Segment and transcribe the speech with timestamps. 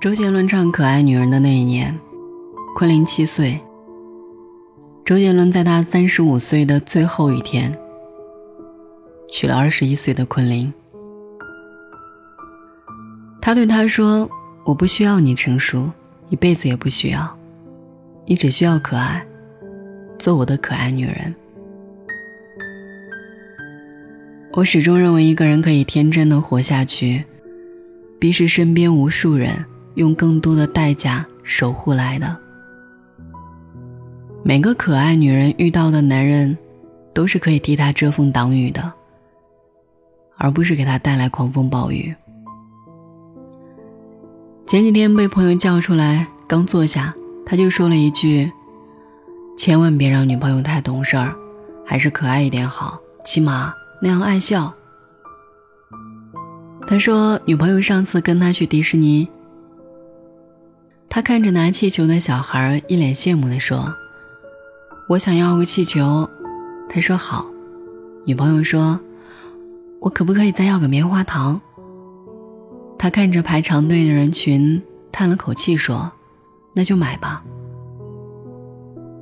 [0.00, 1.96] 周杰伦唱《可爱女人》的那一年，
[2.74, 3.60] 昆凌七岁。
[5.04, 7.72] 周杰伦在他三十五岁的最后一天，
[9.30, 10.72] 娶了二十一岁的昆凌。
[13.40, 14.28] 他对她说
[14.66, 15.88] ：“我不需要你成熟，
[16.30, 17.38] 一辈子也不需要，
[18.26, 19.24] 你只需要可爱，
[20.18, 21.32] 做我的可爱女人。”
[24.54, 27.24] 我始终认为，一个人可以天真的活下去，
[28.18, 29.64] 必是身边无数人。
[29.94, 32.34] 用更多的代价守护来的。
[34.42, 36.56] 每个可爱女人遇到的男人，
[37.12, 38.90] 都是可以替她遮风挡雨的，
[40.38, 42.14] 而不是给她带来狂风暴雨。
[44.66, 47.14] 前几天被朋友叫出来，刚坐下，
[47.44, 48.50] 他就说了一句
[49.58, 51.36] ：“千万别让女朋友太懂事儿，
[51.84, 54.74] 还是可爱一点好，起码那样爱笑。”
[56.84, 59.26] 他说，女朋友上次跟他去迪士尼。
[61.08, 63.94] 他看着拿气球的小孩，一脸羡慕地说
[65.08, 66.28] ：“我想要个气球。”
[66.90, 67.46] 他说：“好。”
[68.26, 68.98] 女朋友说
[70.00, 71.60] ：“我可不可以再要个棉花糖？”
[72.98, 76.10] 他看着排长队的人群，叹了口气说
[76.74, 77.44] ：“那就买吧。”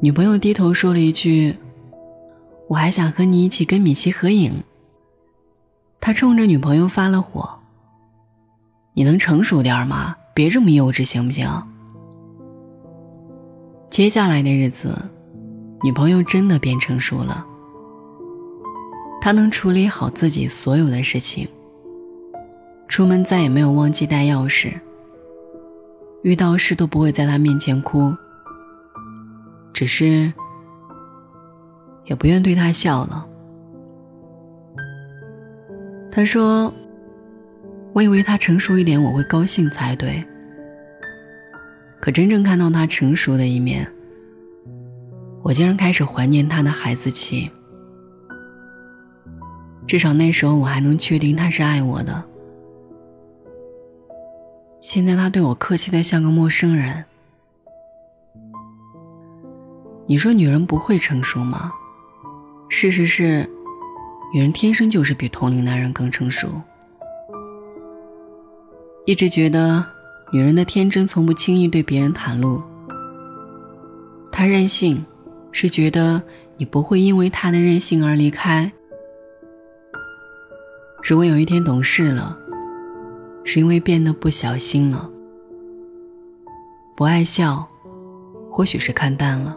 [0.00, 1.56] 女朋友低头说了一句
[2.68, 4.62] ：“我还想和你一起跟米奇合影。”
[6.06, 7.58] 他冲着女朋友发了火
[8.94, 10.14] ：“你能成熟点吗？
[10.32, 11.50] 别这么幼稚，行不行？”
[13.90, 14.96] 接下来的日子，
[15.82, 17.44] 女朋友真的变成熟了。
[19.20, 21.48] 她能处理好自己所有的事情，
[22.86, 24.78] 出门再也没有忘记带钥匙，
[26.22, 28.14] 遇到事都不会在他面前哭，
[29.72, 30.32] 只是
[32.04, 33.26] 也不愿对他笑了。
[36.16, 36.72] 他说
[37.92, 40.24] ：“我以为他成熟一点，我会高兴才对。”
[42.00, 43.86] 可真正看到他成熟的一面，
[45.42, 47.50] 我竟然开始怀念他的孩子气。
[49.86, 52.24] 至少那时候我还能确定他是爱我的。
[54.80, 57.04] 现在他对我客气的像个陌生人。
[60.06, 61.70] 你说女人不会成熟吗？
[62.70, 63.46] 事实是，
[64.32, 66.48] 女人天生就是比同龄男人更成熟。
[69.04, 69.84] 一直觉得。
[70.32, 72.60] 女人的天真从不轻易对别人袒露。
[74.32, 75.06] 她任性，
[75.52, 76.20] 是觉得
[76.56, 78.72] 你不会因为她的任性而离开。
[81.00, 82.36] 如果有一天懂事了，
[83.44, 85.08] 是因为变得不小心了，
[86.96, 87.68] 不爱笑，
[88.50, 89.56] 或许是看淡了。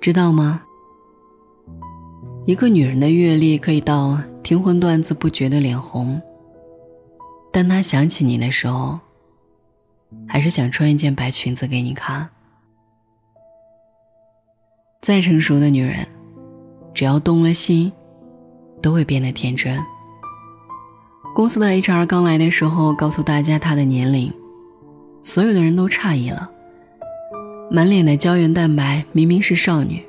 [0.00, 0.62] 知道吗？
[2.46, 6.22] 一个女人的阅历可以到听荤段子不觉得脸红。
[7.52, 9.00] 当她想起你的时候，
[10.28, 12.28] 还是想穿一件白裙子给你看。
[15.02, 16.06] 再成熟的女人，
[16.94, 17.92] 只要动了心，
[18.80, 19.76] 都会变得天真。
[21.34, 24.32] 公司的 HR 刚来的时候，告诉大家她的年龄，
[25.20, 26.48] 所有的人都诧异了，
[27.72, 30.05] 满脸的胶原蛋白，明明是少女。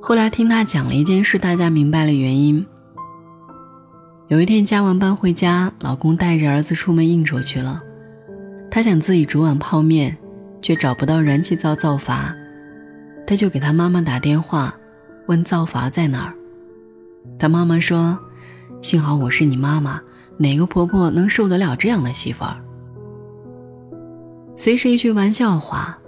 [0.00, 2.64] 后来听她讲了一件事，大家明白了原因。
[4.28, 7.82] 有一天加完班回家，老公带着儿子出门应酬去了。
[8.70, 10.16] 她想自己煮碗泡面，
[10.62, 12.34] 却找不到燃气灶灶阀，
[13.26, 14.74] 她就给她妈妈打电话，
[15.26, 16.34] 问灶阀在哪儿。
[17.38, 18.18] 她妈妈说
[18.80, 20.00] ：“幸好我是你妈妈，
[20.36, 22.62] 哪个婆婆能受得了这样的媳妇儿？”
[24.54, 25.98] 虽是一句玩笑话，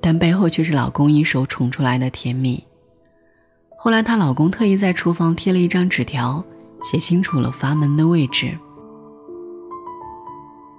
[0.00, 2.62] 但背后却是老公一手宠出来的甜蜜。
[3.84, 6.42] 后来她老公特意在厨房贴了一张纸条。
[6.84, 8.58] 写清楚了阀门的位置。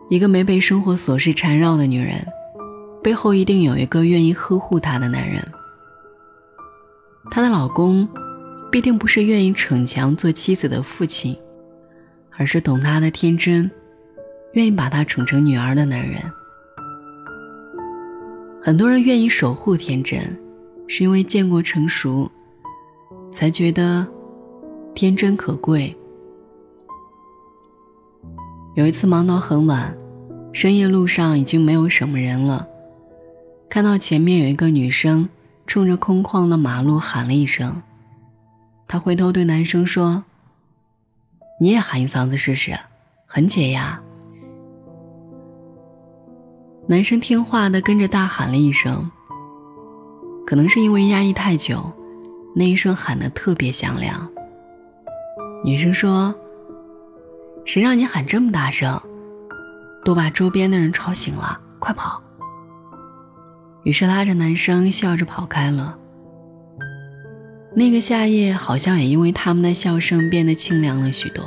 [0.08, 2.24] 一个没被生活琐事缠绕的女人，
[3.02, 5.44] 背后一定有一个愿意呵护她的男人。
[7.32, 8.08] 她的老公，
[8.72, 11.36] 必定不是愿意逞强做妻子的父亲，
[12.38, 13.72] 而是懂她的天真，
[14.54, 16.22] 愿意把她宠成女儿的男人。
[18.62, 20.38] 很多人愿意守护天真，
[20.88, 22.32] 是因为见过成熟，
[23.36, 24.08] 才觉得。
[24.96, 25.94] 天真可贵。
[28.76, 29.94] 有一次忙到很晚，
[30.54, 32.66] 深夜路上已经没有什么人了，
[33.68, 35.28] 看到前面有一个女生
[35.68, 37.84] 冲着空旷的马路喊了一声，
[38.88, 40.24] 他回头对男生说
[41.60, 42.80] ：“你也喊一嗓子试试，
[43.26, 44.02] 很解压。”
[46.88, 49.12] 男生听话的跟着大喊了一声，
[50.48, 51.92] 可能是因为压抑太久，
[52.56, 54.30] 那一声喊得特别响亮。
[55.64, 56.34] 女生说
[57.66, 59.02] ：“谁让你喊这么大声，
[60.06, 62.24] 都把周边的人吵醒了，快跑！”
[63.84, 65.98] 于是拉着男生笑着跑开了。
[67.76, 71.44] 那个夏夜好像也因为他们的笑声变得清凉了许多。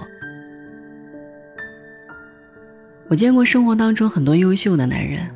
[3.08, 5.26] 我见过生活当中很多优秀的男人，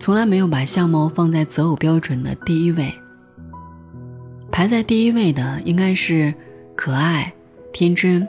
[0.00, 2.94] 从来没有把相貌放在择偶标准的第一位。
[4.54, 6.32] 排在第一位的应该是
[6.76, 7.34] 可爱、
[7.72, 8.28] 天真，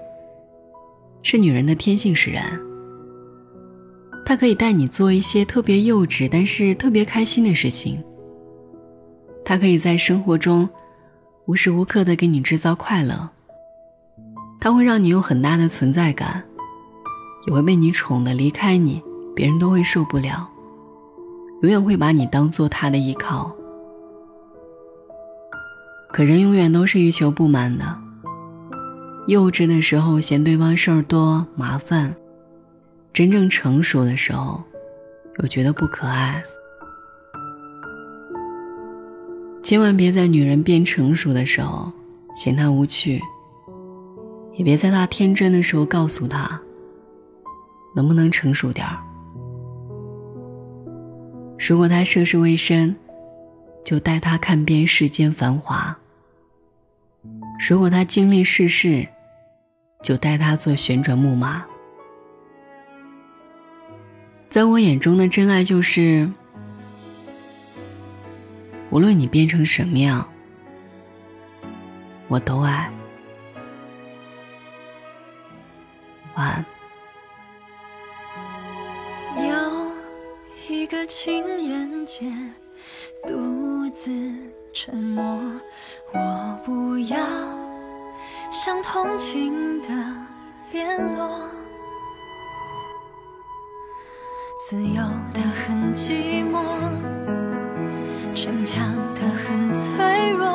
[1.22, 2.44] 是女人的天性使然。
[4.26, 8.04] 他可以带你做一些特别幼稚但是特别开心的事情。
[9.46, 10.68] 他可以在生活中
[11.46, 13.30] 无时无刻的给你制造快乐。
[14.60, 16.44] 他会让你有很大的存在感。
[17.46, 19.00] 也会被你宠的离开你，
[19.36, 20.50] 别人都会受不了。
[21.62, 23.56] 永远会把你当做他的依靠。
[26.16, 28.02] 可人永远都是欲求不满的。
[29.28, 32.16] 幼稚的时候嫌对方事儿多麻烦，
[33.12, 34.64] 真正成熟的时候，
[35.40, 36.42] 又觉得不可爱。
[39.62, 41.92] 千万别在女人变成熟的时候
[42.34, 43.22] 嫌她无趣，
[44.54, 46.62] 也别在她天真的时候告诉她。
[47.94, 48.98] 能不能成熟点儿？
[51.60, 52.96] 如果她涉世未深，
[53.84, 55.98] 就带她看遍世间繁华；
[57.60, 59.08] 如果他经历世事，
[60.02, 61.66] 就带他做旋转木马。
[64.50, 66.30] 在我眼中的真爱就是，
[68.90, 70.28] 无论你变成什么样，
[72.28, 72.92] 我都爱。
[76.36, 76.66] 晚安。
[80.68, 82.32] 一个情人节，
[83.26, 84.10] 独自
[84.76, 85.24] 沉默。
[86.12, 87.18] 我不要
[88.52, 89.88] 像同情的
[90.70, 91.30] 联络，
[94.60, 95.02] 自由
[95.34, 96.62] 的很寂寞，
[98.36, 99.94] 逞强的很脆
[100.32, 100.46] 弱。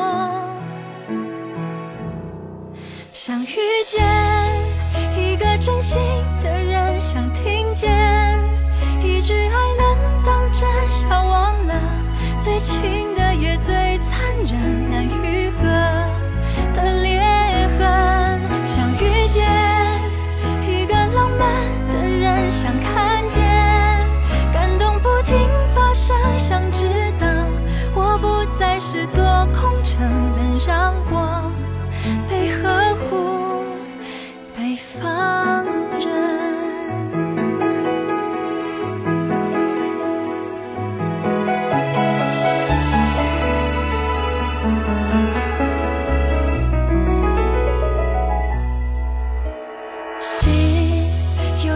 [3.11, 3.57] 想遇
[3.87, 4.05] 见
[5.17, 5.99] 一个真心
[6.43, 7.91] 的人，想听见
[9.03, 10.41] 一句爱能当。
[10.53, 11.75] 真想忘了，
[12.43, 13.00] 最亲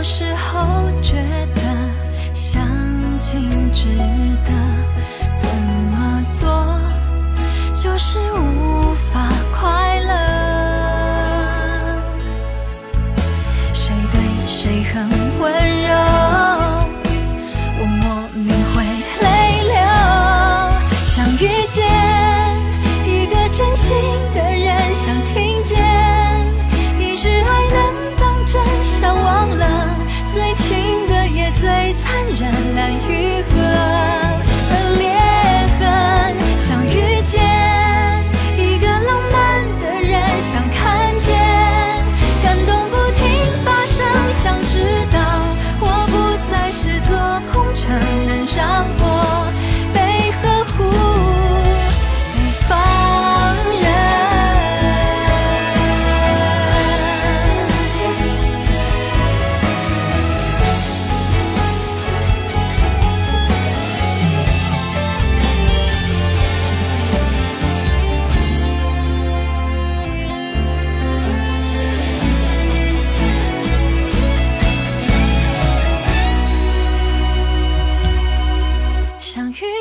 [0.05, 1.15] 时候觉
[1.55, 1.63] 得
[2.35, 2.69] 相
[3.19, 3.89] 敬值
[4.45, 4.53] 得
[5.35, 5.49] 怎
[5.91, 6.79] 么做
[7.73, 8.74] 就是无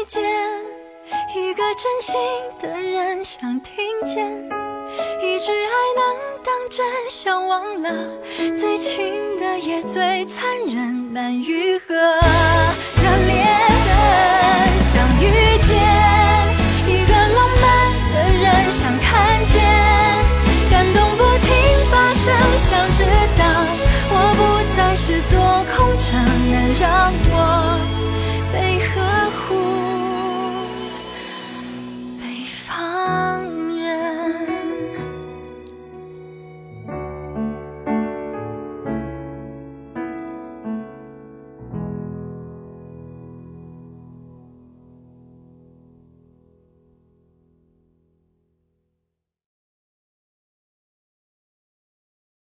[0.05, 2.13] 一个真心
[2.59, 4.27] 的人想听见
[5.21, 7.89] 一句爱能当真，想忘了
[8.53, 11.95] 最亲的也最残忍，难愈合。